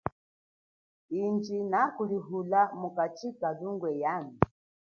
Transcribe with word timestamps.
Indji 1.21 1.57
nakulihula 1.71 2.61
mukachi 2.79 3.27
kabunge 3.39 3.91
yami. 4.01 4.35